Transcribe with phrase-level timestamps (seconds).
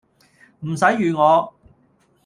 [0.61, 1.53] 唔使預我